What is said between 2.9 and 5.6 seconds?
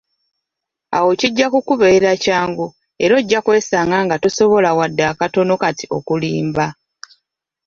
era ojja kwesanga nga tosobola wadde akatono